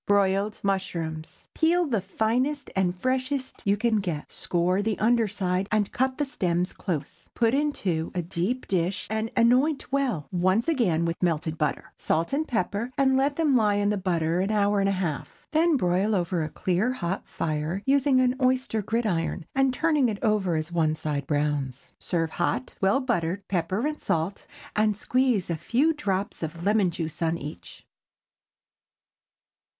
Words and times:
BROILED 0.07 0.61
MUSHROOMS. 0.63 1.47
Peel 1.53 1.85
the 1.85 2.01
finest 2.01 2.71
and 2.75 2.97
freshest 2.97 3.61
you 3.65 3.77
can 3.77 3.97
get, 3.97 4.31
score 4.31 4.81
the 4.81 4.97
under 4.97 5.27
side, 5.27 5.67
and 5.71 5.91
cut 5.91 6.17
the 6.17 6.25
stems 6.25 6.73
close. 6.73 7.29
Put 7.35 7.53
into 7.53 8.11
a 8.15 8.23
deep 8.23 8.65
dish 8.67 9.05
and 9.11 9.29
anoint 9.37 9.91
well, 9.91 10.27
once 10.31 10.67
and 10.67 10.75
again, 10.75 11.05
with 11.05 11.21
melted 11.21 11.55
butter. 11.55 11.93
Salt 11.97 12.33
and 12.33 12.47
pepper, 12.47 12.89
and 12.97 13.15
let 13.15 13.35
them 13.35 13.55
lie 13.55 13.75
in 13.75 13.89
the 13.91 13.95
butter 13.97 14.39
an 14.39 14.49
hour 14.49 14.79
and 14.79 14.89
a 14.89 14.93
half. 14.93 15.45
Then 15.51 15.77
broil 15.77 16.15
over 16.15 16.41
a 16.41 16.49
clear, 16.49 16.93
hot 16.93 17.27
fire, 17.27 17.83
using 17.85 18.19
an 18.21 18.33
oyster 18.41 18.81
gridiron, 18.81 19.45
and 19.53 19.71
turning 19.71 20.09
it 20.09 20.17
over 20.23 20.55
as 20.55 20.71
one 20.71 20.95
side 20.95 21.27
browns. 21.27 21.91
Serve 21.99 22.31
hot, 22.31 22.73
well 22.81 23.01
buttered, 23.01 23.47
pepper 23.47 23.85
and 23.85 24.01
salt, 24.01 24.47
and 24.75 24.97
squeeze 24.97 25.51
a 25.51 25.55
few 25.55 25.93
drops 25.93 26.41
of 26.41 26.63
lemon 26.63 26.89
juice 26.89 27.21
upon 27.21 27.37
each. 27.37 27.85